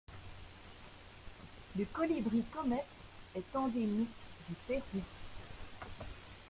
Le 1.77 1.85
Colibri 1.93 2.41
comète 2.51 2.87
est 3.35 3.55
endémique 3.55 4.09
du 4.49 4.55
Pérou. 4.67 5.03